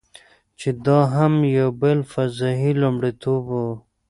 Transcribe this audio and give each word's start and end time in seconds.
چې 0.59 0.69
دا 0.85 0.99
هم 1.15 1.33
یو 1.57 1.69
بل 1.81 1.97
فضايي 2.11 2.71
لومړیتوب 2.81 3.43
و. 3.51 3.59